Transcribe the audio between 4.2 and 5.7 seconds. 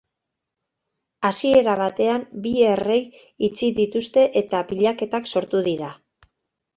eta pilaketak sortu